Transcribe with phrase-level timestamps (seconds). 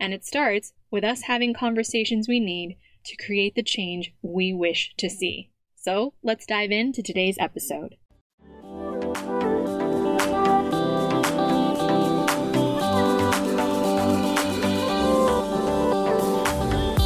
[0.00, 2.76] And it starts with us having conversations we need
[3.06, 5.50] to create the change we wish to see.
[5.76, 7.96] So let's dive into today's episode.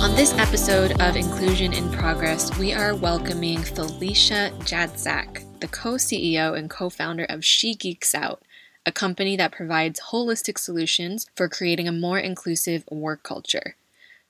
[0.00, 6.56] On this episode of Inclusion in Progress, we are welcoming Felicia Jadczak, the co CEO
[6.56, 8.42] and co founder of She Geeks Out,
[8.88, 13.76] a company that provides holistic solutions for creating a more inclusive work culture.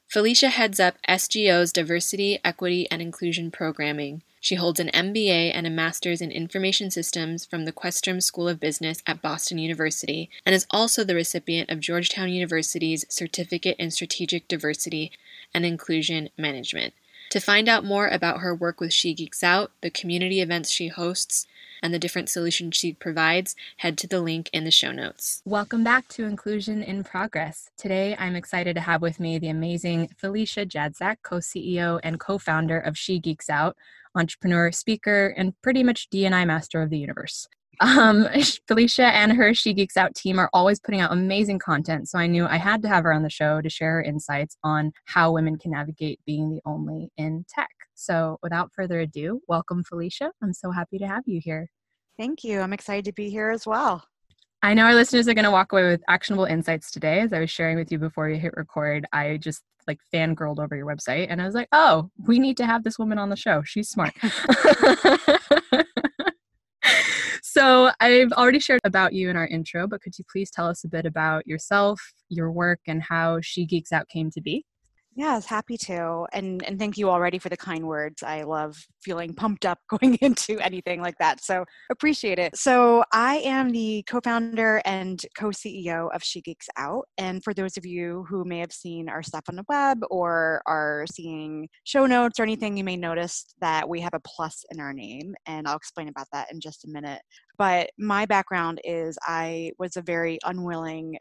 [0.09, 4.23] Felicia heads up SGO's Diversity, Equity, and Inclusion programming.
[4.41, 8.59] She holds an MBA and a Master's in Information Systems from the Questrom School of
[8.59, 14.48] Business at Boston University and is also the recipient of Georgetown University's Certificate in Strategic
[14.48, 15.12] Diversity
[15.55, 16.95] and Inclusion Management.
[17.31, 20.89] To find out more about her work with She Geeks Out, the community events she
[20.89, 21.47] hosts,
[21.83, 25.43] and the different solutions she provides, head to the link in the show notes.
[25.45, 27.71] Welcome back to Inclusion in Progress.
[27.77, 32.39] Today, I'm excited to have with me the amazing Felicia Jadczak, co CEO and co
[32.39, 33.77] founder of She Geeks Out,
[34.15, 37.49] entrepreneur, speaker, and pretty much DNI master of the universe.
[37.81, 38.27] Um,
[38.69, 42.27] Felicia and her She Geeks Out team are always putting out amazing content, so I
[42.27, 45.33] knew I had to have her on the show to share her insights on how
[45.33, 47.71] women can navigate being the only in tech.
[48.00, 50.31] So, without further ado, welcome, Felicia.
[50.41, 51.69] I'm so happy to have you here.
[52.16, 52.60] Thank you.
[52.60, 54.04] I'm excited to be here as well.
[54.62, 57.19] I know our listeners are going to walk away with actionable insights today.
[57.19, 60.76] As I was sharing with you before you hit record, I just like fangirled over
[60.76, 63.36] your website and I was like, oh, we need to have this woman on the
[63.36, 63.64] show.
[63.64, 64.15] She's smart.
[67.42, 70.84] so I've already shared about you in our intro, but could you please tell us
[70.84, 74.65] a bit about yourself, your work, and how She Geeks Out came to be?
[75.19, 76.27] Yes, happy to.
[76.33, 78.23] And and thank you already for the kind words.
[78.23, 81.43] I love feeling pumped up going into anything like that.
[81.43, 82.56] So appreciate it.
[82.56, 87.09] So I am the co-founder and co-CEO of She Geeks Out.
[87.19, 90.62] And for those of you who may have seen our stuff on the web or
[90.67, 94.78] are seeing show notes or anything, you may notice that we have a plus in
[94.78, 95.34] our name.
[95.47, 97.23] And I'll explain about that in just a minute.
[97.59, 101.17] But my background is I was a very unwilling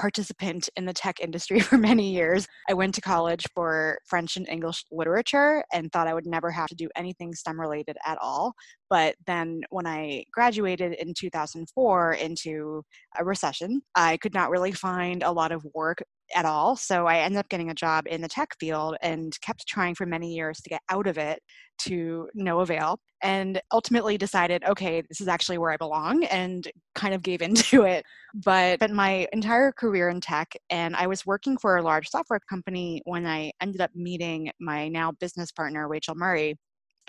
[0.00, 2.46] participant in the tech industry for many years.
[2.68, 6.68] I went to college for French and English literature and thought I would never have
[6.68, 8.54] to do anything STEM related at all.
[8.88, 12.82] But then when I graduated in 2004 into
[13.18, 16.02] a recession, I could not really find a lot of work
[16.34, 16.76] at all.
[16.76, 20.06] So I ended up getting a job in the tech field and kept trying for
[20.06, 21.40] many years to get out of it
[21.80, 27.14] to no avail and ultimately decided okay this is actually where i belong and kind
[27.14, 28.04] of gave into it
[28.44, 32.40] but spent my entire career in tech and i was working for a large software
[32.48, 36.54] company when i ended up meeting my now business partner rachel murray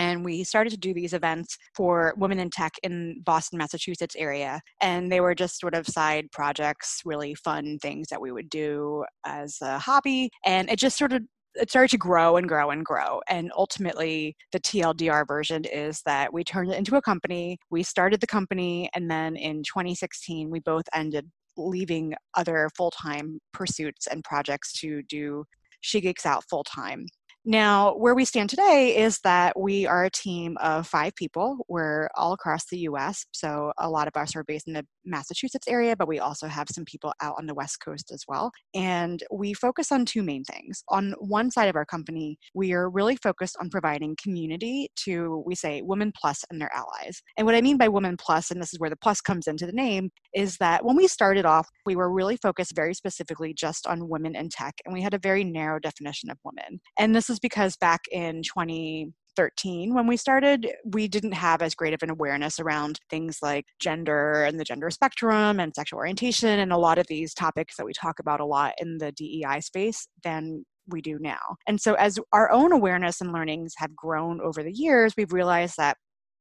[0.01, 4.59] and we started to do these events for women in tech in Boston, Massachusetts area.
[4.81, 9.06] And they were just sort of side projects, really fun things that we would do
[9.28, 10.31] as a hobby.
[10.44, 11.22] And it just sort of
[11.53, 13.19] it started to grow and grow and grow.
[13.29, 17.59] And ultimately, the TLDR version is that we turned it into a company.
[17.69, 23.40] We started the company, and then in 2016, we both ended leaving other full time
[23.53, 25.44] pursuits and projects to do
[25.81, 27.06] She Geeks Out full time.
[27.44, 31.66] Now, where we stand today is that we are a team of five people.
[31.68, 33.26] We're all across the US.
[33.32, 36.67] So, a lot of us are based in the Massachusetts area, but we also have
[36.70, 38.52] some people out on the West Coast as well.
[38.76, 40.84] And we focus on two main things.
[40.90, 45.55] On one side of our company, we are really focused on providing community to, we
[45.55, 47.23] say, Women Plus and their allies.
[47.38, 49.66] And what I mean by Women Plus, and this is where the plus comes into
[49.66, 53.88] the name, is that when we started off, we were really focused very specifically just
[53.88, 56.79] on women in tech, and we had a very narrow definition of women.
[56.99, 61.93] And this is because back in 2013 when we started, we didn't have as great
[61.93, 66.72] of an awareness around things like gender and the gender spectrum and sexual orientation and
[66.72, 70.07] a lot of these topics that we talk about a lot in the DEI space
[70.23, 71.55] than we do now.
[71.67, 75.75] And so, as our own awareness and learnings have grown over the years, we've realized
[75.78, 75.97] that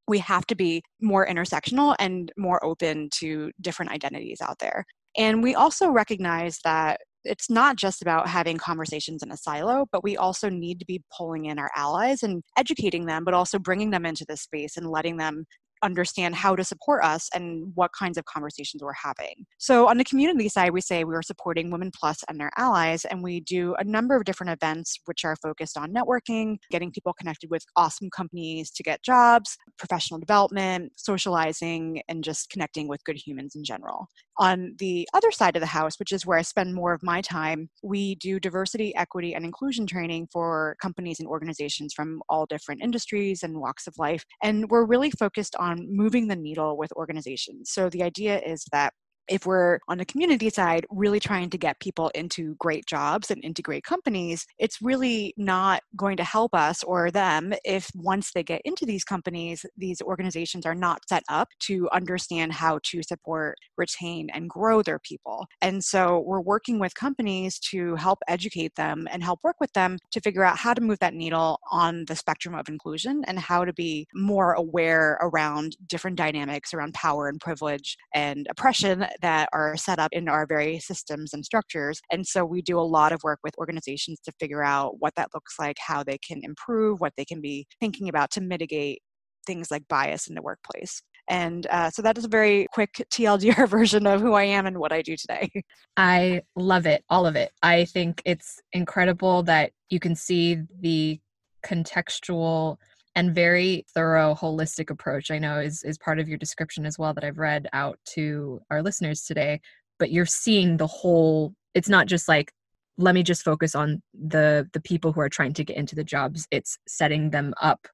[0.09, 4.85] we have to be more intersectional and more open to different identities out there.
[5.17, 10.03] And we also recognize that it's not just about having conversations in a silo, but
[10.03, 13.91] we also need to be pulling in our allies and educating them, but also bringing
[13.91, 15.45] them into the space and letting them
[15.83, 19.47] understand how to support us and what kinds of conversations we're having.
[19.59, 23.05] So, on the community side, we say we are supporting Women Plus and their allies,
[23.05, 27.13] and we do a number of different events which are focused on networking, getting people
[27.13, 33.17] connected with awesome companies to get jobs, professional development, socializing, and just connecting with good
[33.17, 34.07] humans in general.
[34.41, 37.21] On the other side of the house, which is where I spend more of my
[37.21, 42.83] time, we do diversity, equity, and inclusion training for companies and organizations from all different
[42.83, 44.25] industries and walks of life.
[44.43, 47.71] And we're really focused on moving the needle with organizations.
[47.71, 48.95] So the idea is that
[49.29, 53.43] if we're on the community side really trying to get people into great jobs and
[53.45, 58.43] into great companies, it's really not going to help us or them if once they
[58.43, 63.57] get into these companies, these organizations are not set up to understand how to support,
[63.77, 65.47] retain, and grow their people.
[65.61, 69.99] And so we're working with companies to help educate them and help work with them
[70.13, 73.65] to figure out how to move that needle on the spectrum of inclusion and how
[73.65, 79.77] to be more aware around different dynamics around power and privilege and oppression that are
[79.77, 82.01] set up in our various systems and structures.
[82.11, 85.31] And so we do a lot of work with organizations to figure out what that
[85.35, 89.01] looks like, how they can improve, what they can be thinking about to mitigate
[89.47, 91.03] things like bias in the workplace.
[91.29, 94.79] And uh, so that is a very quick TLDR version of who I am and
[94.79, 95.51] what I do today.
[95.97, 97.53] I love it, all of it.
[97.63, 101.21] I think it's incredible that you can see the
[101.65, 102.79] contextual
[103.15, 107.13] and very thorough holistic approach i know is is part of your description as well
[107.15, 109.61] that i've read out to our listeners today
[109.99, 112.53] but you're seeing the whole it's not just like
[113.01, 116.05] let me just focus on the the people who are trying to get into the
[116.05, 116.47] jobs.
[116.51, 117.89] It's setting them up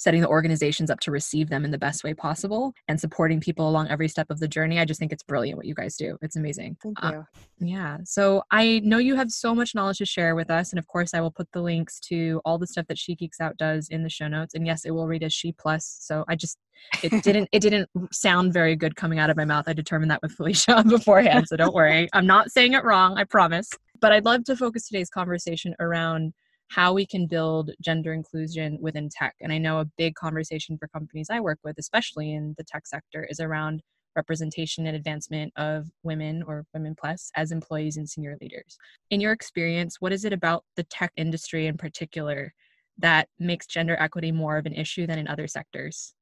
[0.00, 3.68] setting the organizations up to receive them in the best way possible and supporting people
[3.68, 4.78] along every step of the journey.
[4.80, 6.16] I just think it's brilliant what you guys do.
[6.22, 6.78] It's amazing.
[6.82, 7.68] Thank uh, you.
[7.68, 7.98] Yeah.
[8.04, 10.72] So I know you have so much knowledge to share with us.
[10.72, 13.42] And of course, I will put the links to all the stuff that She Geeks
[13.42, 14.54] Out does in the show notes.
[14.54, 15.98] And yes, it will read as She Plus.
[16.00, 16.56] So I just,
[17.02, 20.22] it didn't it didn't sound very good coming out of my mouth i determined that
[20.22, 23.68] with felicia beforehand so don't worry i'm not saying it wrong i promise
[24.00, 26.32] but i'd love to focus today's conversation around
[26.70, 29.34] how we can build gender inclusion within tech.
[29.40, 32.86] And I know a big conversation for companies I work with, especially in the tech
[32.86, 33.82] sector, is around
[34.16, 38.78] representation and advancement of women or women plus as employees and senior leaders.
[39.10, 42.54] In your experience, what is it about the tech industry in particular
[42.98, 46.14] that makes gender equity more of an issue than in other sectors?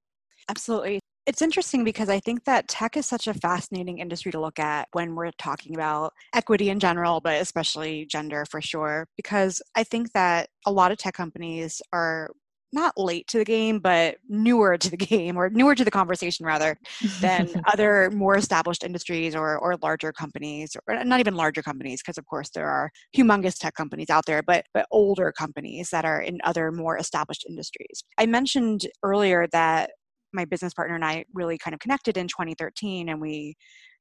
[0.49, 1.01] Absolutely.
[1.29, 4.89] It's interesting because I think that tech is such a fascinating industry to look at
[4.93, 9.07] when we're talking about equity in general, but especially gender for sure.
[9.15, 12.31] Because I think that a lot of tech companies are
[12.73, 16.47] not late to the game, but newer to the game or newer to the conversation
[16.47, 16.79] rather
[17.21, 22.01] than other more established industries or, or larger companies, or uh, not even larger companies,
[22.01, 26.07] because of course there are humongous tech companies out there, but, but older companies that
[26.07, 28.03] are in other more established industries.
[28.17, 29.91] I mentioned earlier that
[30.33, 33.57] my business partner and I really kind of connected in 2013 and we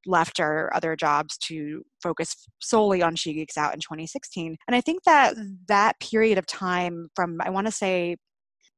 [0.05, 4.55] left our other jobs to focus solely on She Geeks Out in 2016.
[4.67, 5.35] And I think that
[5.67, 8.17] that period of time from, I want to say,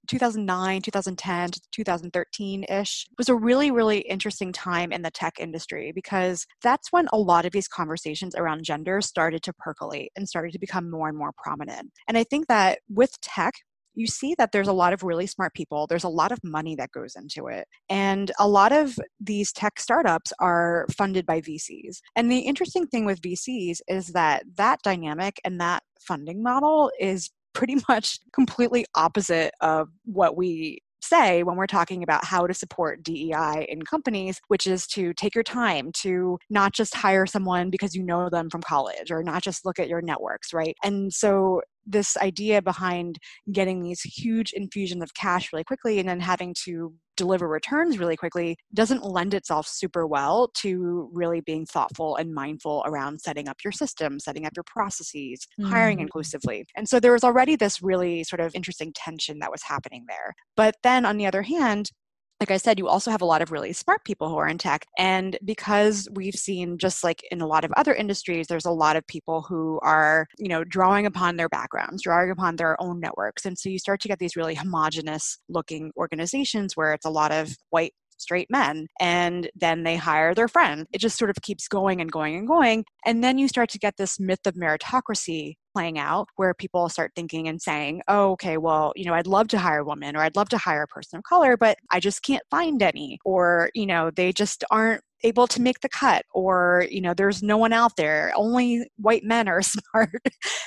[0.08, 5.92] 2009, 2010 to 2013 ish was a really, really interesting time in the tech industry
[5.94, 10.52] because that's when a lot of these conversations around gender started to percolate and started
[10.52, 11.92] to become more and more prominent.
[12.08, 13.54] And I think that with tech,
[13.96, 15.88] you see that there's a lot of really smart people.
[15.88, 17.68] There's a lot of money that goes into it.
[17.90, 22.00] And a lot of these tech startups are funded by VCs.
[22.16, 27.30] And the interesting thing with VCs is that that dynamic and that funding model is
[27.54, 33.04] pretty much completely opposite of what we say when we're talking about how to support
[33.04, 37.96] DEI in companies, which is to take your time to not just hire someone because
[37.96, 40.76] you know them from college or not just look at your networks, right?
[40.84, 43.18] And so this idea behind
[43.52, 48.16] getting these huge infusions of cash really quickly and then having to deliver returns really
[48.16, 53.58] quickly doesn't lend itself super well to really being thoughtful and mindful around setting up
[53.62, 55.68] your system, setting up your processes, mm.
[55.68, 56.66] hiring inclusively.
[56.78, 60.34] And so there was already this really sort of interesting tension that was happening there.
[60.56, 61.92] But then on the other hand,
[62.40, 64.58] like I said, you also have a lot of really smart people who are in
[64.58, 64.86] tech.
[64.98, 68.96] And because we've seen, just like in a lot of other industries, there's a lot
[68.96, 73.46] of people who are, you know, drawing upon their backgrounds, drawing upon their own networks.
[73.46, 77.32] And so you start to get these really homogenous looking organizations where it's a lot
[77.32, 81.70] of white straight men and then they hire their friend it just sort of keeps
[81.70, 85.54] going and going and going and then you start to get this myth of meritocracy
[85.80, 89.48] playing out where people start thinking and saying, oh, okay, well, you know, I'd love
[89.50, 92.02] to hire a woman or I'd love to hire a person of color, but I
[92.02, 93.18] just can't find any.
[93.24, 97.44] Or, you know, they just aren't able to make the cut or you know there's
[97.44, 99.62] no one out there only white men are
[99.94, 100.10] smart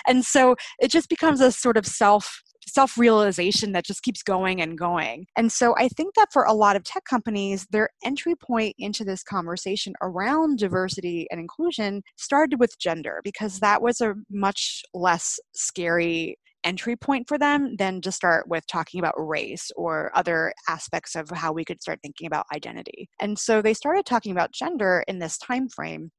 [0.07, 4.61] and so it just becomes a sort of self self realization that just keeps going
[4.61, 5.27] and going.
[5.37, 9.05] And so I think that for a lot of tech companies, their entry point into
[9.05, 15.39] this conversation around diversity and inclusion started with gender because that was a much less
[15.53, 21.15] scary entry point for them than to start with talking about race or other aspects
[21.15, 23.09] of how we could start thinking about identity.
[23.21, 26.11] And so they started talking about gender in this time frame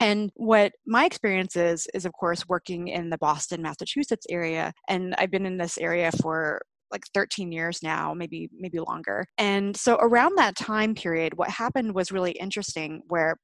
[0.00, 4.72] and what my experience is, is of course working in the Boston, Massachusetts area.
[4.88, 9.76] And I've been in this area for like 13 years now maybe maybe longer and
[9.76, 13.36] so around that time period what happened was really interesting where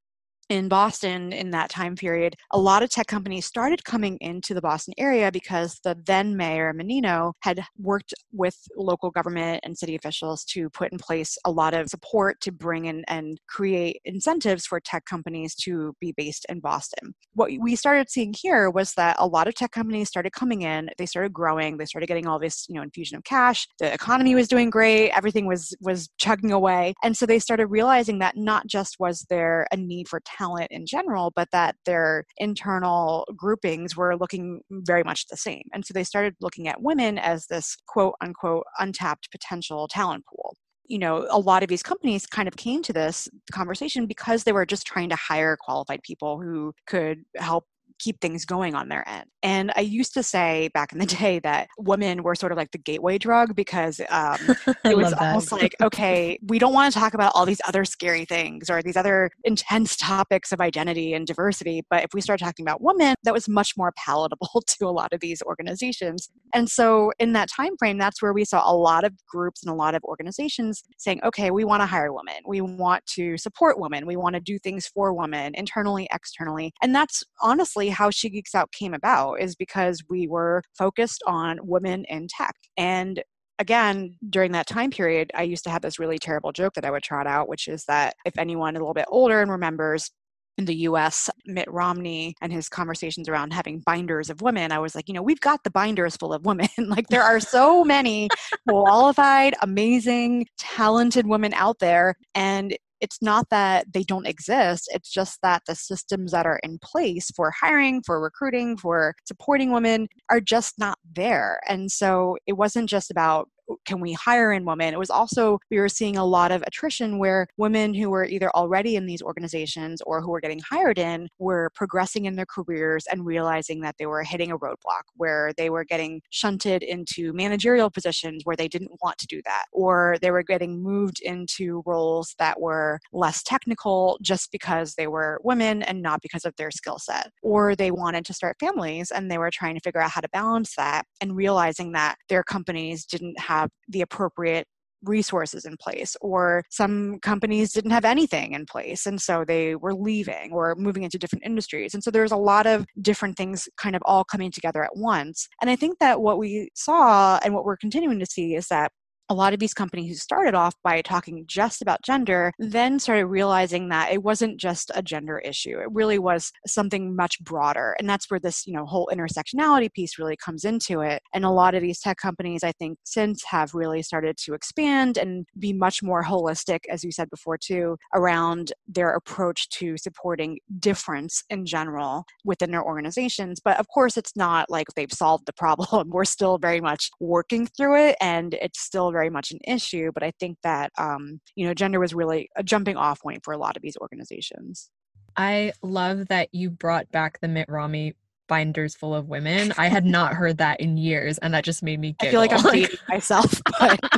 [0.48, 4.60] in Boston in that time period, a lot of tech companies started coming into the
[4.60, 10.44] Boston area because the then mayor, Menino, had worked with local government and city officials
[10.44, 14.80] to put in place a lot of support to bring in and create incentives for
[14.80, 17.14] tech companies to be based in Boston.
[17.34, 20.90] What we started seeing here was that a lot of tech companies started coming in,
[20.98, 24.34] they started growing, they started getting all this, you know, infusion of cash, the economy
[24.34, 26.94] was doing great, everything was was chugging away.
[27.02, 30.86] And so they started realizing that not just was there a need for talent in
[30.86, 35.62] general, but that their internal groupings were looking very much the same.
[35.72, 40.56] And so they started looking at women as this quote unquote untapped potential talent pool
[40.88, 44.52] you know, a lot of these companies kind of came to this conversation because they
[44.52, 47.64] were just trying to hire qualified people who could help
[47.98, 49.26] keep things going on their end.
[49.42, 52.70] And I used to say back in the day that women were sort of like
[52.72, 54.38] the gateway drug because um,
[54.84, 58.24] it was almost like, okay, we don't want to talk about all these other scary
[58.24, 61.82] things or these other intense topics of identity and diversity.
[61.90, 65.12] But if we start talking about women, that was much more palatable to a lot
[65.12, 66.30] of these organizations.
[66.54, 69.72] And so in that time frame, that's where we saw a lot of groups and
[69.72, 72.42] a lot of organizations saying, okay, we want to hire women.
[72.46, 74.06] We want to support women.
[74.06, 76.72] We want to do things for women internally, externally.
[76.82, 81.58] And that's honestly how She Geeks Out came about is because we were focused on
[81.62, 82.54] women in tech.
[82.76, 83.22] And
[83.58, 86.90] again, during that time period, I used to have this really terrible joke that I
[86.90, 90.10] would trot out, which is that if anyone a little bit older and remembers
[90.58, 94.94] in the US, Mitt Romney and his conversations around having binders of women, I was
[94.94, 96.68] like, you know, we've got the binders full of women.
[96.78, 98.28] like, there are so many
[98.68, 102.14] qualified, amazing, talented women out there.
[102.34, 106.78] And it's not that they don't exist it's just that the systems that are in
[106.78, 111.60] place for hiring for recruiting for supporting women are just not there.
[111.68, 113.48] And so it wasn't just about
[113.84, 114.94] can we hire in women?
[114.94, 118.50] It was also, we were seeing a lot of attrition where women who were either
[118.50, 123.04] already in these organizations or who were getting hired in were progressing in their careers
[123.10, 127.90] and realizing that they were hitting a roadblock where they were getting shunted into managerial
[127.90, 132.34] positions where they didn't want to do that, or they were getting moved into roles
[132.38, 136.98] that were less technical just because they were women and not because of their skill
[136.98, 140.20] set, or they wanted to start families and they were trying to figure out how
[140.20, 144.66] to balance that and realizing that their companies didn't have have the appropriate
[145.02, 149.94] resources in place or some companies didn't have anything in place and so they were
[149.94, 151.94] leaving or moving into different industries.
[151.94, 155.48] And so there's a lot of different things kind of all coming together at once.
[155.60, 158.90] And i think that what we saw and what we're continuing to see is that
[159.28, 163.26] a lot of these companies who started off by talking just about gender then started
[163.26, 168.08] realizing that it wasn't just a gender issue it really was something much broader and
[168.08, 171.74] that's where this you know whole intersectionality piece really comes into it and a lot
[171.74, 176.02] of these tech companies i think since have really started to expand and be much
[176.02, 182.24] more holistic as you said before too around their approach to supporting difference in general
[182.44, 186.58] within their organizations but of course it's not like they've solved the problem we're still
[186.58, 190.58] very much working through it and it's still very much an issue, but I think
[190.62, 193.82] that um, you know gender was really a jumping off point for a lot of
[193.82, 194.90] these organizations.
[195.36, 198.14] I love that you brought back the Mitt Romney
[198.46, 199.72] binders full of women.
[199.78, 202.42] I had not heard that in years, and that just made me giggle.
[202.42, 203.98] I feel like I'm dating myself, but.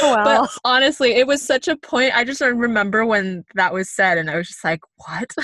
[0.00, 0.42] Oh, well.
[0.42, 2.16] But honestly, it was such a point.
[2.16, 5.34] I just don't remember when that was said, and I was just like, "What?"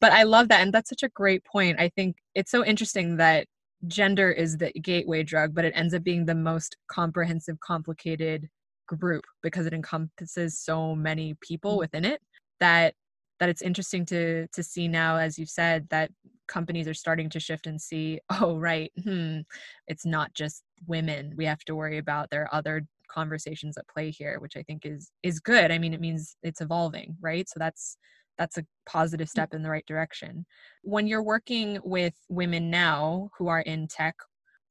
[0.00, 1.80] but I love that, and that's such a great point.
[1.80, 3.46] I think it's so interesting that
[3.86, 8.48] gender is the gateway drug, but it ends up being the most comprehensive, complicated
[8.88, 11.78] group because it encompasses so many people mm.
[11.78, 12.20] within it
[12.58, 12.94] that
[13.38, 16.10] that it's interesting to to see now as you said that
[16.48, 19.40] companies are starting to shift and see oh right hmm
[19.86, 22.30] it's not just women we have to worry about.
[22.30, 25.70] There are other conversations at play here which i think is is good.
[25.70, 27.48] I mean it means it's evolving right?
[27.48, 27.96] So that's
[28.38, 29.30] that's a positive mm.
[29.30, 30.46] step in the right direction.
[30.82, 34.14] When you're working with women now who are in tech,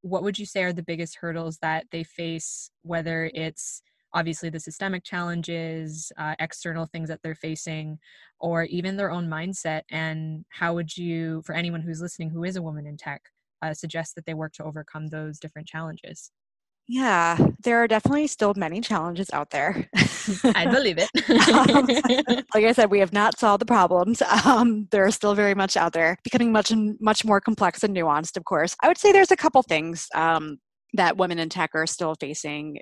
[0.01, 3.81] what would you say are the biggest hurdles that they face, whether it's
[4.13, 7.99] obviously the systemic challenges, uh, external things that they're facing,
[8.39, 9.81] or even their own mindset?
[9.91, 13.21] And how would you, for anyone who's listening who is a woman in tech,
[13.61, 16.31] uh, suggest that they work to overcome those different challenges?
[16.89, 19.89] Yeah, there are definitely still many challenges out there.
[20.55, 21.09] I believe it.
[21.69, 21.85] um,
[22.53, 24.21] like I said, we have not solved the problems.
[24.45, 28.37] Um, they're still very much out there, becoming much much more complex and nuanced.
[28.37, 30.59] Of course, I would say there's a couple things um,
[30.93, 32.79] that women in tech are still facing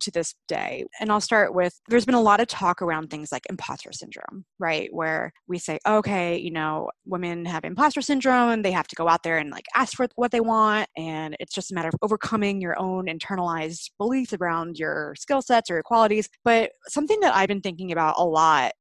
[0.00, 0.84] to this day.
[1.00, 4.44] And I'll start with there's been a lot of talk around things like imposter syndrome,
[4.58, 4.88] right?
[4.92, 9.22] Where we say, okay, you know, women have imposter syndrome they have to go out
[9.22, 10.88] there and like ask for what they want.
[10.96, 15.70] And it's just a matter of overcoming your own internalized beliefs around your skill sets
[15.70, 16.28] or your qualities.
[16.44, 18.72] But something that I've been thinking about a lot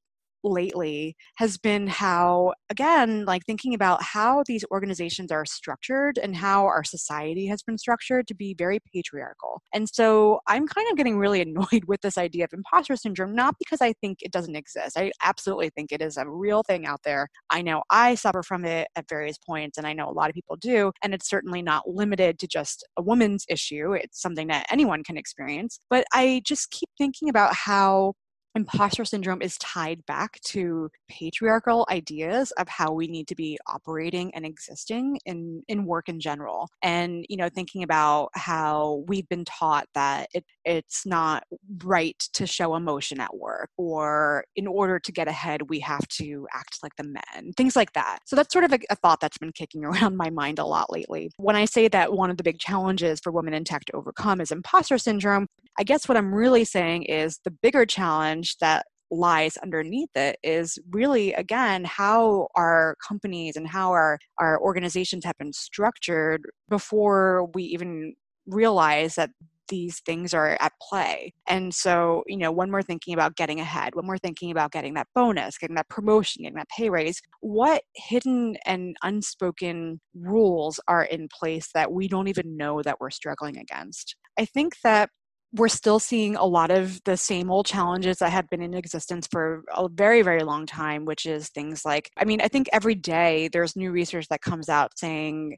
[0.44, 6.66] lately has been how, again, like thinking about how these organizations are structured and how
[6.66, 9.62] our society has been structured to be very patriarchal.
[9.74, 13.56] And so I'm kind of getting really annoyed with this idea of imposter syndrome, not
[13.60, 14.98] because I think it doesn't exist.
[14.98, 17.28] I absolutely think it is a real thing out there.
[17.50, 20.34] I know I suffer from it at various points, and I know a lot of
[20.34, 20.92] people do.
[21.04, 25.18] And it's certainly not limited to just a woman's issue, it's something that anyone can
[25.18, 25.80] experience.
[25.90, 28.14] But I just keep thinking about how
[28.56, 34.34] imposter syndrome is tied back to patriarchal ideas of how we need to be operating
[34.36, 36.70] and existing in in work in general.
[36.84, 41.44] And you know thinking about how we've been taught that it, it's not
[41.84, 46.48] right to show emotion at work or in order to get ahead we have to
[46.54, 48.20] act like the men things like that.
[48.26, 50.92] So that's sort of a, a thought that's been kicking around my mind a lot
[50.92, 51.32] lately.
[51.38, 54.42] When i say that one of the big challenges for women in tech to overcome
[54.42, 55.48] is imposter syndrome
[55.80, 60.80] I guess what I'm really saying is the bigger challenge that lies underneath it is
[60.90, 67.64] really again how our companies and how our, our organizations have been structured before we
[67.64, 68.16] even
[68.48, 69.32] realize that
[69.72, 71.34] these things are at play.
[71.48, 74.96] And so, you know, when we're thinking about getting ahead, when we're thinking about getting
[74.96, 81.06] that bonus, getting that promotion, getting that pay raise, what hidden and unspoken rules are
[81.06, 84.16] in place that we don't even know that we're struggling against?
[84.38, 85.10] I think that
[85.54, 89.28] we're still seeing a lot of the same old challenges that have been in existence
[89.30, 92.96] for a very very long time which is things like i mean i think every
[92.96, 95.58] day there's new research that comes out saying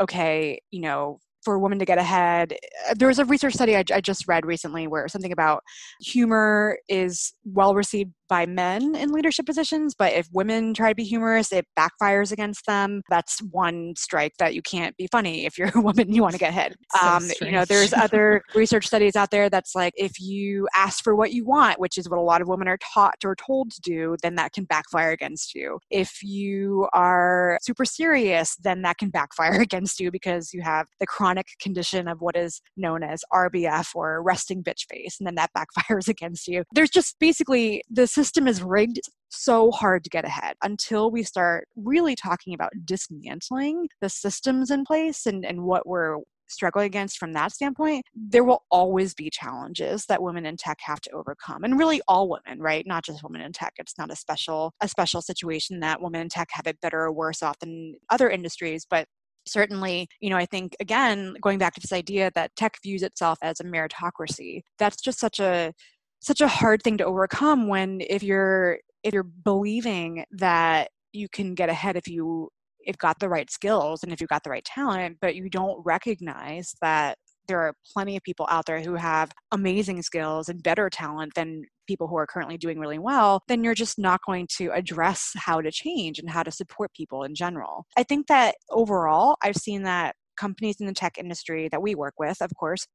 [0.00, 2.52] okay you know for a woman to get ahead.
[2.90, 5.62] Uh, there was a research study I, I, just read recently where something about
[6.00, 11.04] humor is well received by men in leadership positions, but if women try to be
[11.04, 13.02] humorous, it backfires against them.
[13.08, 16.38] That's one strike that you can't be funny if you're a woman you want to
[16.38, 16.74] get ahead.
[17.00, 21.02] So um, you know, there's other research studies out there that's like if you ask
[21.02, 23.70] for what you want, which is what a lot of women are taught or told
[23.72, 25.78] to do, then that can backfire against you.
[25.90, 31.06] If you are super serious, then that can backfire against you because you have the
[31.06, 35.50] chronic condition of what is known as RBF or resting bitch face, and then that
[35.56, 36.64] backfires against you.
[36.72, 41.68] There's just basically this system is rigged so hard to get ahead until we start
[41.76, 46.16] really talking about dismantling the systems in place and, and what we're
[46.48, 51.00] struggling against from that standpoint, there will always be challenges that women in tech have
[51.00, 51.62] to overcome.
[51.62, 52.84] And really all women, right?
[52.88, 53.74] Not just women in tech.
[53.78, 57.12] It's not a special a special situation that women in tech have it better or
[57.12, 59.06] worse off than other industries, but
[59.46, 63.38] certainly you know i think again going back to this idea that tech views itself
[63.40, 65.72] as a meritocracy that's just such a
[66.20, 71.54] such a hard thing to overcome when if you're if you're believing that you can
[71.54, 72.48] get ahead if you
[72.80, 75.80] if got the right skills and if you got the right talent but you don't
[75.84, 77.16] recognize that
[77.48, 81.62] there are plenty of people out there who have amazing skills and better talent than
[81.86, 85.60] people who are currently doing really well, then you're just not going to address how
[85.60, 87.86] to change and how to support people in general.
[87.96, 92.14] I think that overall, I've seen that companies in the tech industry that we work
[92.18, 92.86] with, of course,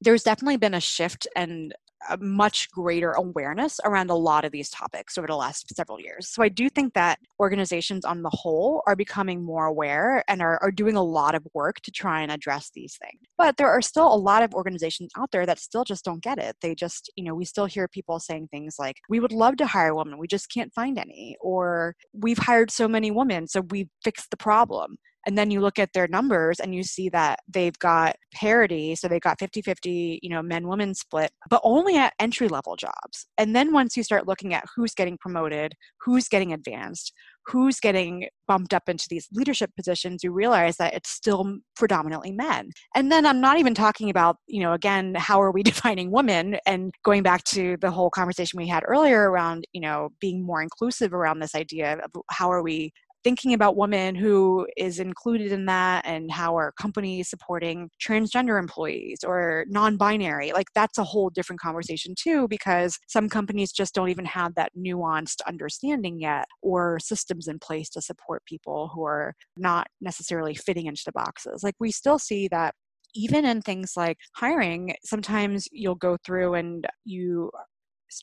[0.00, 1.74] there's definitely been a shift and
[2.08, 6.28] a much greater awareness around a lot of these topics over the last several years.
[6.28, 10.58] So I do think that organizations on the whole are becoming more aware and are,
[10.62, 13.20] are doing a lot of work to try and address these things.
[13.36, 16.38] But there are still a lot of organizations out there that still just don't get
[16.38, 16.56] it.
[16.60, 19.66] They just, you know, we still hear people saying things like, we would love to
[19.66, 23.62] hire a woman, we just can't find any, or we've hired so many women, so
[23.62, 27.40] we've fixed the problem And then you look at their numbers and you see that
[27.46, 28.94] they've got parity.
[28.94, 32.76] So they've got 50 50, you know, men women split, but only at entry level
[32.76, 33.26] jobs.
[33.36, 37.12] And then once you start looking at who's getting promoted, who's getting advanced,
[37.44, 42.70] who's getting bumped up into these leadership positions, you realize that it's still predominantly men.
[42.94, 46.56] And then I'm not even talking about, you know, again, how are we defining women
[46.64, 50.62] and going back to the whole conversation we had earlier around, you know, being more
[50.62, 52.92] inclusive around this idea of how are we
[53.24, 59.18] thinking about women who is included in that and how are companies supporting transgender employees
[59.24, 64.24] or non-binary like that's a whole different conversation too because some companies just don't even
[64.24, 69.86] have that nuanced understanding yet or systems in place to support people who are not
[70.00, 71.62] necessarily fitting into the boxes.
[71.62, 72.74] Like we still see that
[73.14, 77.50] even in things like hiring, sometimes you'll go through and you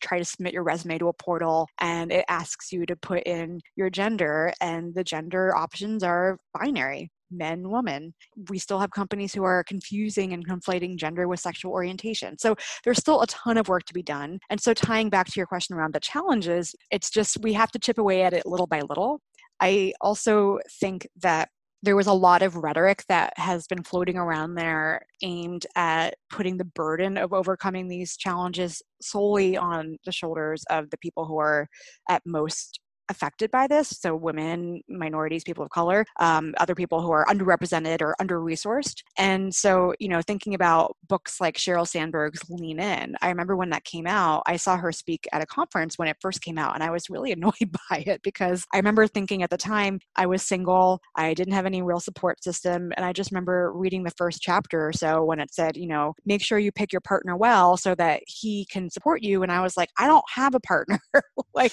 [0.02, 3.60] try to submit your resume to a portal and it asks you to put in
[3.76, 8.14] your gender and the gender options are binary men woman
[8.50, 12.38] we still have companies who are confusing and conflating gender with sexual orientation.
[12.38, 14.40] So there's still a ton of work to be done.
[14.50, 17.80] And so tying back to your question around the challenges it's just we have to
[17.80, 19.22] chip away at it little by little.
[19.60, 21.50] I also think that
[21.84, 26.58] there was a lot of rhetoric that has been floating around there aimed at putting
[26.58, 31.68] the burden of overcoming these challenges solely on the shoulders of the people who are
[32.10, 37.12] at most affected by this so women minorities people of color um, other people who
[37.12, 42.42] are underrepresented or under resourced and so you know thinking about books like sheryl sandberg's
[42.50, 45.98] lean in i remember when that came out i saw her speak at a conference
[45.98, 49.08] when it first came out and i was really annoyed by it because i remember
[49.08, 53.06] thinking at the time i was single i didn't have any real support system and
[53.06, 56.42] i just remember reading the first chapter or so when it said you know make
[56.42, 59.78] sure you pick your partner well so that he can support you and i was
[59.78, 61.00] like i don't have a partner.
[61.54, 61.72] Like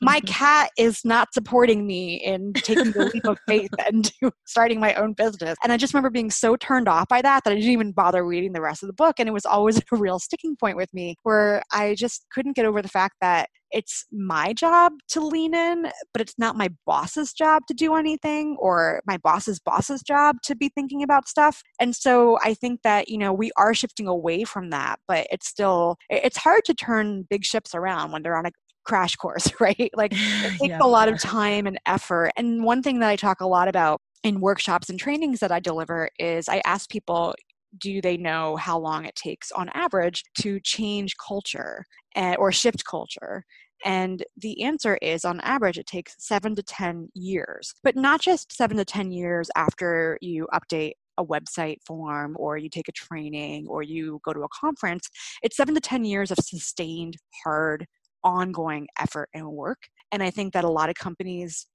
[0.00, 4.12] my cat that is not supporting me in taking the leap of faith and
[4.46, 5.56] starting my own business.
[5.62, 8.24] And I just remember being so turned off by that that I didn't even bother
[8.24, 9.16] reading the rest of the book.
[9.18, 12.66] And it was always a real sticking point with me where I just couldn't get
[12.66, 17.32] over the fact that it's my job to lean in, but it's not my boss's
[17.32, 21.62] job to do anything or my boss's boss's job to be thinking about stuff.
[21.80, 25.48] And so I think that, you know, we are shifting away from that, but it's
[25.48, 28.50] still, it's hard to turn big ships around when they're on a
[28.84, 29.90] crash course, right?
[29.94, 32.32] Like it takes yeah, a lot of time and effort.
[32.36, 35.60] And one thing that I talk a lot about in workshops and trainings that I
[35.60, 37.34] deliver is I ask people,
[37.78, 42.84] do they know how long it takes on average to change culture eh, or shift
[42.84, 43.44] culture?
[43.84, 48.52] And the answer is on average, it takes seven to 10 years, but not just
[48.52, 53.66] seven to 10 years after you update a website form or you take a training
[53.68, 55.08] or you go to a conference.
[55.42, 57.86] It's seven to 10 years of sustained, hard
[58.24, 59.88] ongoing effort and work.
[60.10, 61.66] And I think that a lot of companies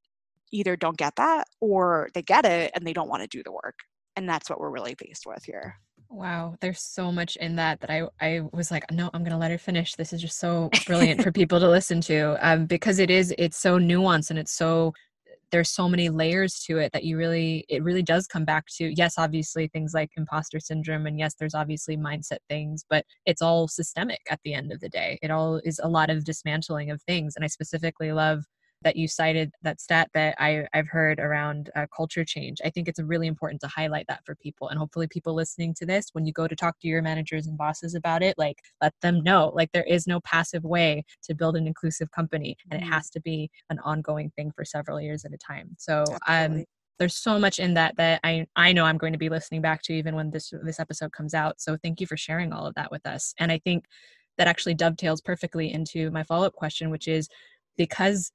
[0.52, 3.52] either don't get that or they get it and they don't want to do the
[3.52, 3.80] work.
[4.16, 5.76] And that's what we're really faced with here.
[6.10, 9.52] Wow, there's so much in that that I I was like, no, I'm gonna let
[9.52, 9.96] her finish.
[9.96, 13.58] This is just so brilliant for people to listen to, um, because it is it's
[13.58, 14.94] so nuanced and it's so
[15.52, 18.94] there's so many layers to it that you really it really does come back to
[18.98, 23.68] yes obviously things like imposter syndrome and yes there's obviously mindset things but it's all
[23.68, 25.18] systemic at the end of the day.
[25.22, 28.44] It all is a lot of dismantling of things and i specifically love
[28.84, 32.60] that you cited that stat that I, I've heard around uh, culture change.
[32.64, 34.70] I think it's really important to highlight that for people.
[34.70, 37.58] And hopefully, people listening to this, when you go to talk to your managers and
[37.58, 41.56] bosses about it, like let them know like there is no passive way to build
[41.56, 42.56] an inclusive company.
[42.70, 42.92] And mm-hmm.
[42.92, 45.76] it has to be an ongoing thing for several years at a time.
[45.78, 46.64] So, um,
[47.00, 49.82] there's so much in that that I I know I'm going to be listening back
[49.84, 51.62] to even when this this episode comes out.
[51.62, 53.34] So thank you for sharing all of that with us.
[53.38, 53.86] And I think
[54.38, 57.28] that actually dovetails perfectly into my follow-up question which is
[57.76, 58.32] because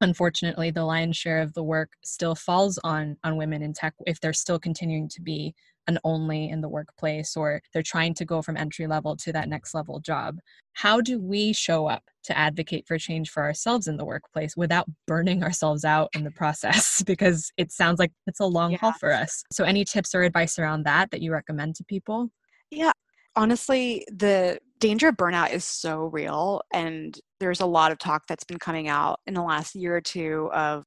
[0.00, 4.20] unfortunately the lion's share of the work still falls on on women in tech if
[4.20, 5.54] they're still continuing to be
[5.86, 9.48] an only in the workplace or they're trying to go from entry level to that
[9.48, 10.38] next level job.
[10.74, 14.86] How do we show up to advocate for change for ourselves in the workplace without
[15.06, 17.02] burning ourselves out in the process?
[17.10, 18.78] Because it sounds like it's a long yeah.
[18.78, 19.42] haul for us.
[19.50, 22.30] So any tips or advice around that that you recommend to people?
[22.70, 22.92] Yeah.
[23.34, 28.44] Honestly the danger of burnout is so real and there's a lot of talk that's
[28.44, 30.84] been coming out in the last year or two of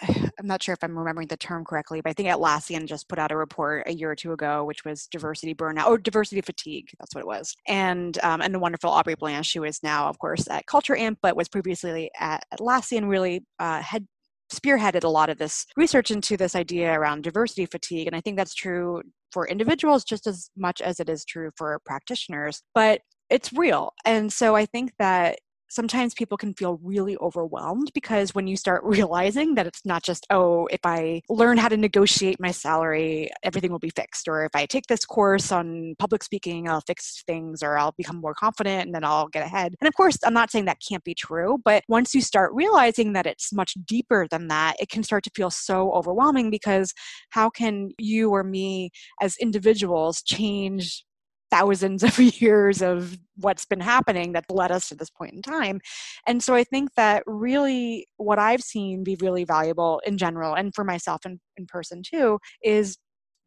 [0.08, 3.18] I'm not sure if I'm remembering the term correctly, but I think Atlassian just put
[3.18, 6.88] out a report a year or two ago, which was diversity burnout or diversity fatigue.
[6.98, 7.54] That's what it was.
[7.68, 11.18] And um, and the wonderful Aubrey Blanche, who is now, of course, at Culture Amp,
[11.22, 14.06] but was previously at Atlassian, really uh, had
[14.52, 18.06] spearheaded a lot of this research into this idea around diversity fatigue.
[18.06, 21.78] And I think that's true for individuals just as much as it is true for
[21.84, 22.62] practitioners.
[22.74, 23.94] But it's real.
[24.04, 25.38] And so I think that
[25.70, 30.26] sometimes people can feel really overwhelmed because when you start realizing that it's not just,
[30.30, 34.28] oh, if I learn how to negotiate my salary, everything will be fixed.
[34.28, 38.16] Or if I take this course on public speaking, I'll fix things or I'll become
[38.16, 39.74] more confident and then I'll get ahead.
[39.80, 43.12] And of course, I'm not saying that can't be true, but once you start realizing
[43.12, 46.92] that it's much deeper than that, it can start to feel so overwhelming because
[47.30, 48.90] how can you or me
[49.20, 51.04] as individuals change
[51.50, 55.80] thousands of years of what's been happening that led us to this point in time.
[56.26, 60.74] And so I think that really what I've seen be really valuable in general and
[60.74, 62.98] for myself in, in person too is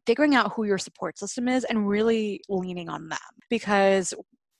[0.06, 4.12] figuring out who your support system is and really leaning on them because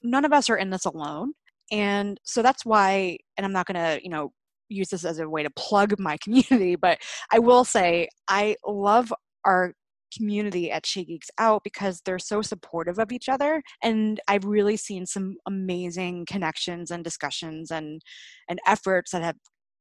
[0.03, 1.33] none of us are in this alone.
[1.71, 4.33] And so that's why, and I'm not going to, you know,
[4.69, 6.99] use this as a way to plug my community, but
[7.33, 9.13] I will say I love
[9.45, 9.75] our
[10.16, 13.62] community at She Geeks Out because they're so supportive of each other.
[13.83, 18.03] And I've really seen some amazing connections and discussions and,
[18.48, 19.37] and efforts that have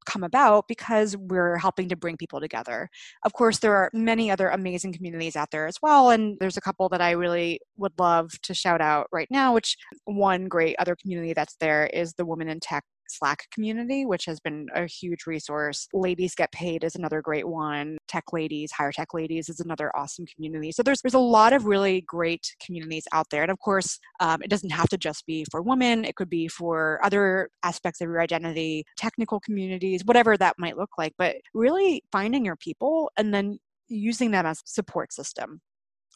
[0.06, 2.90] come about because we're helping to bring people together.
[3.24, 6.10] Of course, there are many other amazing communities out there as well.
[6.10, 9.78] And there's a couple that I really would love to shout out right now, which
[10.06, 12.84] one great other community that's there is the Women in Tech
[13.14, 15.88] Slack community, which has been a huge resource.
[15.94, 17.98] Ladies Get Paid is another great one.
[18.08, 20.72] Tech Ladies, Hire Tech Ladies is another awesome community.
[20.72, 24.42] So there's there's a lot of really great communities out there, and of course, um,
[24.42, 26.06] it doesn't have to just be for women.
[26.06, 30.92] It could be for other aspects of your identity, technical communities, whatever that might look
[30.98, 31.14] like.
[31.18, 35.62] But really finding your people and then using them as support system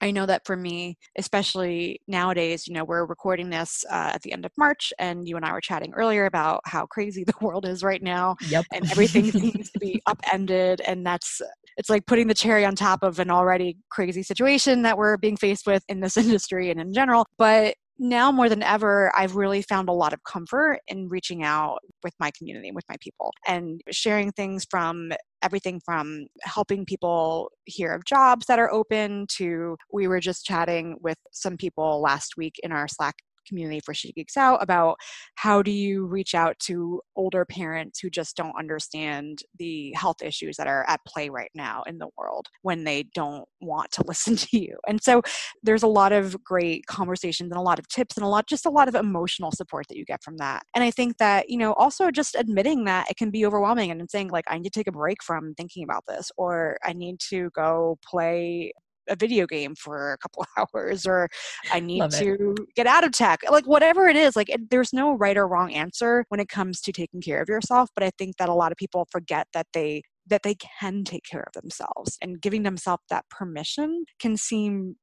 [0.01, 4.31] I know that for me, especially nowadays, you know, we're recording this uh, at the
[4.31, 7.65] end of March, and you and I were chatting earlier about how crazy the world
[7.65, 8.35] is right now.
[8.47, 8.65] Yep.
[8.71, 11.41] And everything seems to be upended, and that's
[11.77, 15.37] it's like putting the cherry on top of an already crazy situation that we're being
[15.37, 17.25] faced with in this industry and in general.
[17.37, 21.79] But now more than ever, I've really found a lot of comfort in reaching out
[22.03, 27.91] with my community, with my people, and sharing things from everything from helping people hear
[27.91, 32.55] of jobs that are open to we were just chatting with some people last week
[32.63, 33.15] in our Slack
[33.47, 34.97] community for She Geeks Out about
[35.35, 40.57] how do you reach out to older parents who just don't understand the health issues
[40.57, 44.35] that are at play right now in the world when they don't want to listen
[44.35, 44.77] to you.
[44.87, 45.21] And so
[45.63, 48.65] there's a lot of great conversations and a lot of tips and a lot just
[48.65, 50.63] a lot of emotional support that you get from that.
[50.75, 54.09] And I think that, you know, also just admitting that it can be overwhelming and
[54.09, 57.19] saying like I need to take a break from thinking about this or I need
[57.29, 58.73] to go play
[59.09, 61.27] a video game for a couple hours or
[61.71, 65.13] i need to get out of tech like whatever it is like it, there's no
[65.13, 68.37] right or wrong answer when it comes to taking care of yourself but i think
[68.37, 72.17] that a lot of people forget that they that they can take care of themselves
[72.21, 74.95] and giving themselves that permission can seem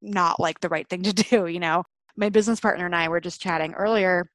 [0.00, 1.82] not like the right thing to do you know?
[2.16, 4.28] My business partner and i were just chatting earlier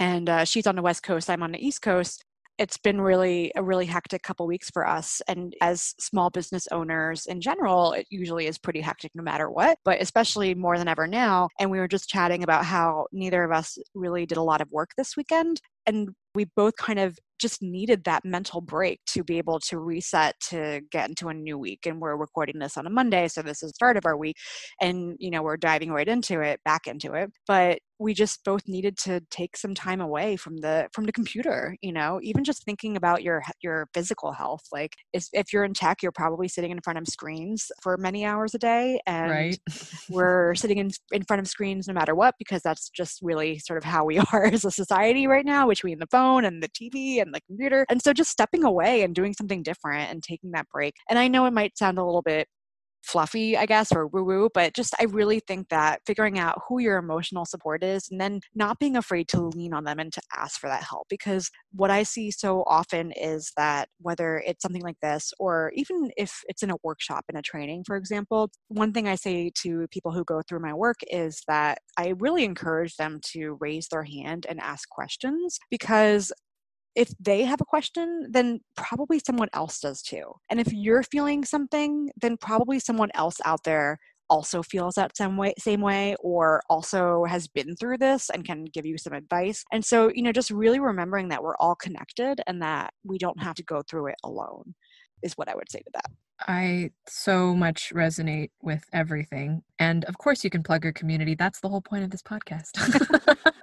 [0.00, 2.24] and uh, she's on the west coast i'm on the east coast
[2.58, 7.24] it's been really a really hectic couple weeks for us and as small business owners
[7.26, 11.06] in general it usually is pretty hectic no matter what but especially more than ever
[11.06, 14.60] now and we were just chatting about how neither of us really did a lot
[14.60, 19.22] of work this weekend and we both kind of just needed that mental break to
[19.22, 22.86] be able to reset to get into a new week and we're recording this on
[22.86, 24.36] a monday so this is the start of our week
[24.80, 28.62] and you know we're diving right into it back into it but we just both
[28.66, 32.64] needed to take some time away from the from the computer you know even just
[32.64, 36.70] thinking about your your physical health like if, if you're in tech you're probably sitting
[36.70, 39.58] in front of screens for many hours a day and right.
[40.10, 43.78] we're sitting in, in front of screens no matter what because that's just really sort
[43.78, 47.20] of how we are as a society right now between the phone and the tv
[47.20, 50.68] and the computer and so just stepping away and doing something different and taking that
[50.72, 52.46] break and i know it might sound a little bit
[53.02, 56.80] fluffy, I guess, or woo woo, but just I really think that figuring out who
[56.80, 60.20] your emotional support is and then not being afraid to lean on them and to
[60.36, 61.06] ask for that help.
[61.08, 66.10] Because what I see so often is that whether it's something like this or even
[66.16, 69.86] if it's in a workshop in a training, for example, one thing I say to
[69.90, 74.04] people who go through my work is that I really encourage them to raise their
[74.04, 76.32] hand and ask questions because
[76.98, 80.32] if they have a question, then probably someone else does too.
[80.50, 85.36] And if you're feeling something, then probably someone else out there also feels that same
[85.38, 89.64] way same way or also has been through this and can give you some advice.
[89.72, 93.40] And so, you know, just really remembering that we're all connected and that we don't
[93.40, 94.74] have to go through it alone
[95.22, 96.10] is what I would say to that.
[96.48, 99.62] I so much resonate with everything.
[99.78, 101.36] And of course you can plug your community.
[101.36, 102.72] That's the whole point of this podcast.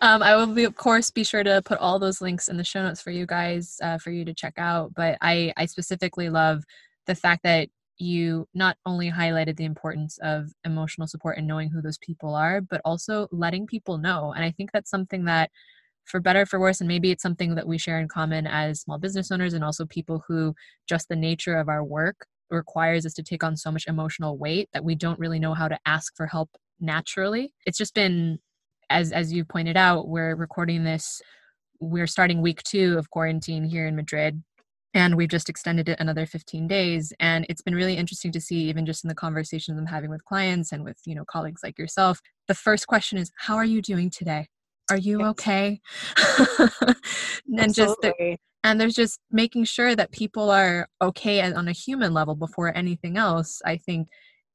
[0.00, 2.64] um, I will be, of course, be sure to put all those links in the
[2.64, 4.94] show notes for you guys uh, for you to check out.
[4.94, 6.64] But I, I specifically love
[7.06, 11.80] the fact that you not only highlighted the importance of emotional support and knowing who
[11.80, 14.32] those people are, but also letting people know.
[14.34, 15.50] And I think that's something that
[16.06, 18.98] for better for worse and maybe it's something that we share in common as small
[18.98, 20.54] business owners and also people who
[20.88, 24.68] just the nature of our work requires us to take on so much emotional weight
[24.72, 28.38] that we don't really know how to ask for help naturally it's just been
[28.90, 31.20] as as you pointed out we're recording this
[31.80, 34.42] we're starting week 2 of quarantine here in Madrid
[34.94, 38.68] and we've just extended it another 15 days and it's been really interesting to see
[38.68, 41.78] even just in the conversations i'm having with clients and with you know colleagues like
[41.78, 44.48] yourself the first question is how are you doing today?
[44.90, 45.80] Are you okay?
[47.58, 52.12] And just the, and there's just making sure that people are okay on a human
[52.12, 54.08] level before anything else i think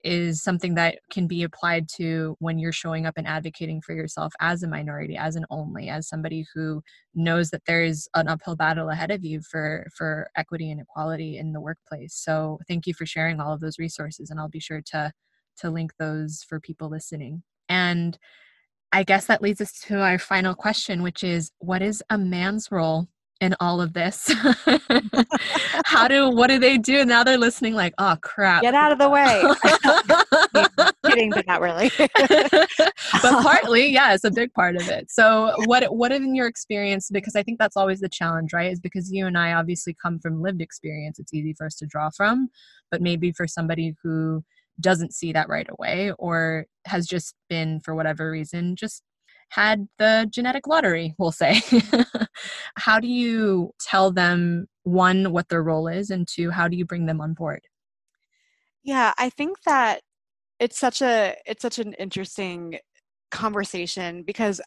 [0.04, 4.34] is something that can be applied to when you're showing up and advocating for yourself
[4.40, 6.82] as a minority as an only as somebody who
[7.14, 11.54] knows that there's an uphill battle ahead of you for for equity and equality in
[11.54, 12.16] the workplace.
[12.16, 15.12] So thank you for sharing all of those resources and i'll be sure to
[15.58, 17.44] to link those for people listening.
[17.70, 18.18] And
[18.92, 22.72] i guess that leads us to our final question which is what is a man's
[22.72, 23.08] role
[23.42, 24.32] in all of this.
[25.86, 27.04] How do what do they do?
[27.04, 28.62] Now they're listening like oh crap.
[28.62, 29.44] Get out of the way.
[31.06, 31.92] Kidding but not really.
[33.22, 35.12] But partly yeah it's a big part of it.
[35.12, 37.10] So what what in your experience?
[37.12, 38.72] Because i think that's always the challenge right?
[38.72, 41.20] Is because you and i obviously come from lived experience.
[41.20, 42.50] It's easy for us to draw from
[42.92, 44.44] but maybe for somebody who
[44.80, 49.04] doesn't see that right away or has just been for whatever reason just
[49.52, 51.62] had the genetic lottery, we'll say.
[52.78, 56.86] how do you tell them, one, what their role is, and two, how do you
[56.86, 57.62] bring them on board?
[58.82, 60.02] Yeah, I think that
[60.60, 62.80] it's such a it's such an interesting
[63.30, 64.62] conversation because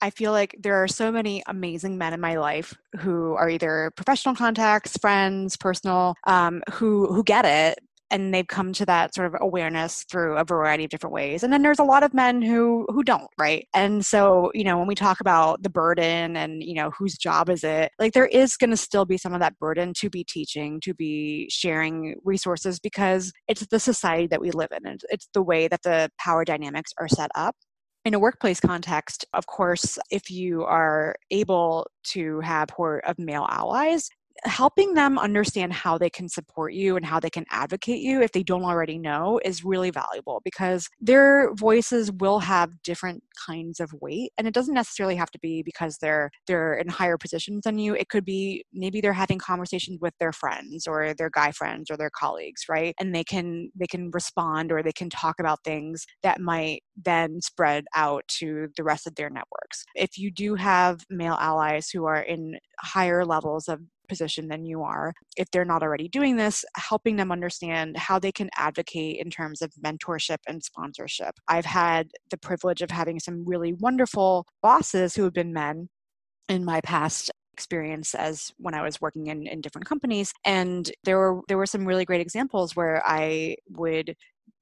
[0.00, 3.90] I feel like there are so many amazing men in my life who are either
[3.96, 9.26] professional contacts, friends, personal, um, who who get it, and they've come to that sort
[9.26, 11.42] of awareness through a variety of different ways.
[11.42, 13.66] And then there's a lot of men who who don't right?
[13.74, 17.50] And so you know when we talk about the burden and you know whose job
[17.50, 20.24] is it like there is going to still be some of that burden to be
[20.24, 25.28] teaching to be sharing resources because it's the society that we live in And it's
[25.34, 27.56] the way that the power dynamics are set up.
[28.04, 33.46] In a workplace context, of course, if you are able to have support of male
[33.50, 34.10] allies,
[34.44, 38.32] helping them understand how they can support you and how they can advocate you if
[38.32, 43.92] they don't already know is really valuable because their voices will have different kinds of
[44.00, 47.78] weight and it doesn't necessarily have to be because they're they're in higher positions than
[47.78, 47.94] you.
[47.94, 51.96] It could be maybe they're having conversations with their friends or their guy friends or
[51.96, 52.94] their colleagues right?
[52.98, 57.40] And they can they can respond or they can talk about things that might then
[57.40, 59.84] spread out to the rest of their networks.
[59.94, 64.82] If you do have male allies who are in higher levels of position than you
[64.82, 69.30] are, if they're not already doing this, helping them understand how they can advocate in
[69.30, 71.34] terms of mentorship and sponsorship.
[71.48, 75.88] I've had the privilege of having some really wonderful bosses who have been men
[76.48, 80.32] in my past experience as when I was working in, in different companies.
[80.44, 84.14] And there were there were some really great examples where I would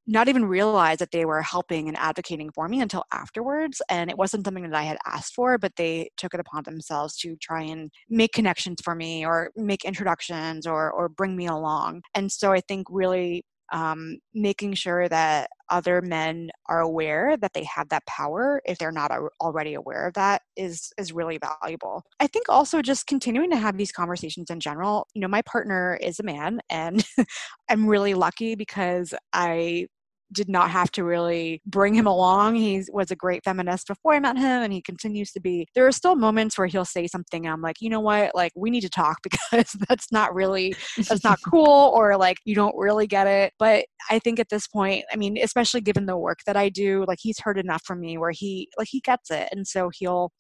[0.07, 3.83] not even realize that they were helping and advocating for me until afterwards.
[3.89, 7.17] And it wasn't something that I had asked for, but they took it upon themselves
[7.19, 12.03] to try and make connections for me or make introductions or, or bring me along.
[12.15, 17.65] And so I think really um, making sure that other men are aware that they
[17.65, 22.27] have that power if they're not already aware of that is is really valuable i
[22.29, 26.21] think also just continuing to have these conversations in general you know my partner is
[26.21, 27.05] a man and
[27.69, 29.87] i'm really lucky because i
[30.33, 32.57] did not have to really bring him along.
[32.57, 35.67] He was a great feminist before I met him, and he continues to be.
[35.75, 38.35] There are still moments where he'll say something, and I'm like, you know what?
[38.35, 42.55] Like, we need to talk because that's not really, that's not cool, or like, you
[42.55, 43.53] don't really get it.
[43.59, 47.05] But I think at this point, I mean, especially given the work that I do,
[47.07, 49.49] like, he's heard enough from me where he, like, he gets it.
[49.53, 50.33] And so he'll,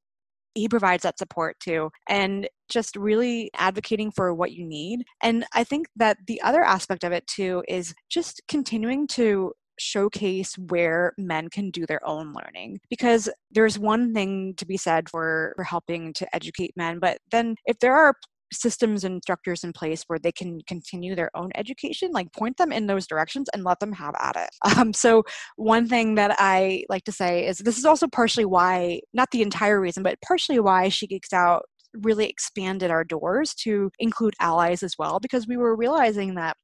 [0.56, 5.62] he provides that support too and just really advocating for what you need and i
[5.62, 11.48] think that the other aspect of it too is just continuing to showcase where men
[11.48, 16.12] can do their own learning because there's one thing to be said for, for helping
[16.14, 18.14] to educate men but then if there are
[18.52, 22.72] systems and structures in place where they can continue their own education like point them
[22.72, 24.50] in those directions and let them have at it.
[24.76, 25.22] Um, so
[25.56, 29.40] one thing that i like to say is this is also partially why not the
[29.40, 31.62] entire reason but partially why she geeks out
[32.02, 36.56] really expanded our doors to include allies as well because we were realizing that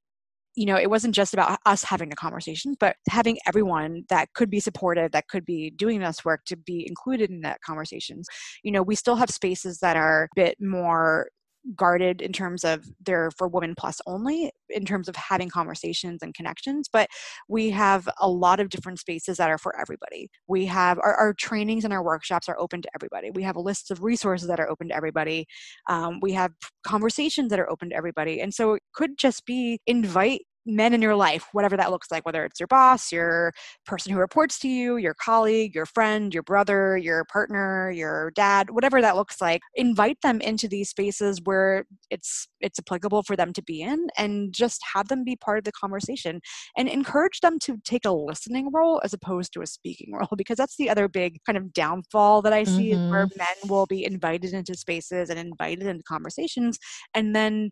[0.55, 4.51] you know, it wasn't just about us having the conversation, but having everyone that could
[4.51, 8.23] be supportive, that could be doing this work to be included in that conversation.
[8.62, 11.29] You know, we still have spaces that are a bit more
[11.77, 16.35] guarded in terms of they're for women plus only in terms of having conversations and
[16.35, 17.09] connections but
[17.49, 20.29] we have a lot of different spaces that are for everybody.
[20.49, 23.31] We have our, our trainings and our workshops are open to everybody.
[23.31, 25.47] We have a list of resources that are open to everybody.
[25.89, 26.53] Um, we have
[26.85, 28.41] conversations that are open to everybody.
[28.41, 32.25] And so it could just be invite men in your life, whatever that looks like,
[32.25, 33.53] whether it's your boss, your
[33.87, 38.71] person who reports to you, your colleague, your friend, your brother, your partner, your dad,
[38.71, 43.53] whatever that looks like, invite them into these spaces where it's it's applicable for them
[43.53, 46.41] to be in and just have them be part of the conversation
[46.77, 50.57] and encourage them to take a listening role as opposed to a speaking role because
[50.57, 53.05] that's the other big kind of downfall that I see mm-hmm.
[53.05, 56.79] is where men will be invited into spaces and invited into conversations
[57.15, 57.71] and then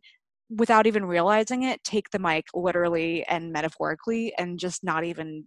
[0.51, 5.45] without even realizing it, take the mic literally and metaphorically and just not even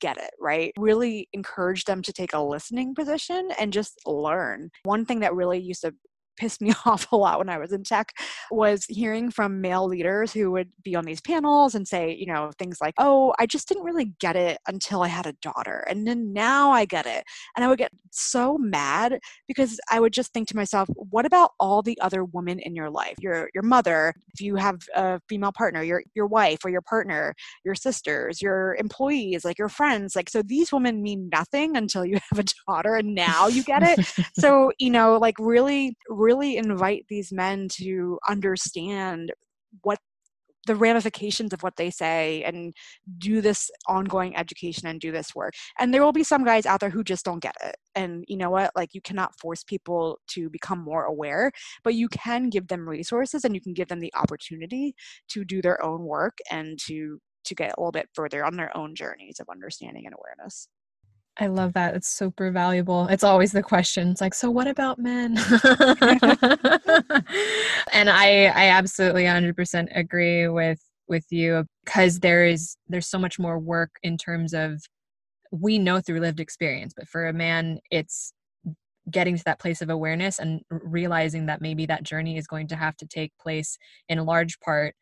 [0.00, 0.72] get it, right?
[0.78, 4.70] Really encourage them to take a listening position and just learn.
[4.84, 5.94] One thing that really used to
[6.38, 8.12] pissed me off a lot when I was in tech
[8.50, 12.50] was hearing from male leaders who would be on these panels and say, you know,
[12.58, 15.84] things like, oh, I just didn't really get it until I had a daughter.
[15.88, 17.24] And then now I get it.
[17.56, 21.52] And I would get so mad because I would just think to myself, what about
[21.60, 23.16] all the other women in your life?
[23.20, 27.34] Your your mother, if you have a female partner, your your wife or your partner,
[27.64, 30.14] your sisters, your employees, like your friends.
[30.16, 33.82] Like so these women mean nothing until you have a daughter and now you get
[33.82, 34.06] it.
[34.38, 39.32] so, you know, like really, really really invite these men to understand
[39.82, 39.98] what
[40.66, 42.74] the ramifications of what they say and
[43.16, 45.54] do this ongoing education and do this work.
[45.78, 47.76] And there will be some guys out there who just don't get it.
[47.94, 48.72] And you know what?
[48.76, 51.50] Like, you cannot force people to become more aware,
[51.84, 54.94] but you can give them resources and you can give them the opportunity
[55.30, 58.76] to do their own work and to to get a little bit further on their
[58.76, 60.68] own journeys of understanding and awareness.
[61.40, 61.94] I love that.
[61.94, 63.06] It's super valuable.
[63.08, 64.08] It's always the question.
[64.08, 65.36] It's like, so what about men?
[67.92, 73.38] and I I absolutely 100% agree with with you because there is there's so much
[73.38, 74.82] more work in terms of
[75.52, 78.32] we know through lived experience, but for a man it's
[79.10, 82.76] getting to that place of awareness and realizing that maybe that journey is going to
[82.76, 83.78] have to take place
[84.08, 84.94] in a large part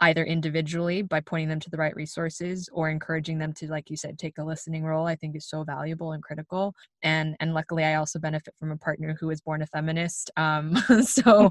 [0.00, 3.96] either individually by pointing them to the right resources or encouraging them to like you
[3.96, 6.74] said take a listening role i think is so valuable and critical.
[7.02, 10.76] And and luckily i also benefit from a partner who was born a feminist um,
[11.02, 11.50] so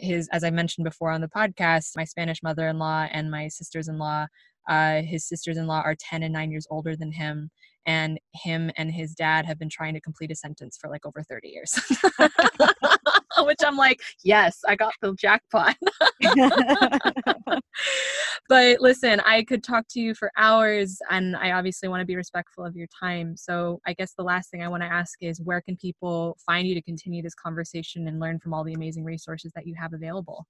[0.00, 4.26] his as i mentioned before on the podcast my spanish mother-in-law and my sisters-in-law
[4.68, 7.50] uh, his sisters-in-law are 10 and 9 years older than him
[7.86, 11.22] and him and his dad have been trying to complete a sentence for like over
[11.22, 11.74] 30 years
[13.46, 15.76] which i'm like yes i got the jackpot.
[18.48, 22.16] But listen i could talk to you for hours and i obviously want to be
[22.16, 23.36] respectful of your time.
[23.36, 26.66] So i guess the last thing i want to ask is where can people find
[26.66, 29.92] you to continue this conversation and learn from all the amazing resources that you have
[29.92, 30.46] available